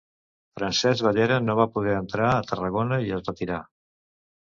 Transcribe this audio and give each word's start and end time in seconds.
Francesc 0.59 1.05
Bellera 1.09 1.37
no 1.45 1.57
va 1.61 1.69
poder 1.77 1.95
entrar 1.99 2.33
a 2.33 2.43
Tarragona, 2.51 3.01
i 3.09 3.17
es 3.21 3.33
retirà. 3.33 3.65